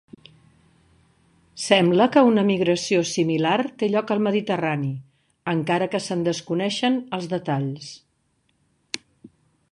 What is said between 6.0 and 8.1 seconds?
se'n desconeixen els detalls.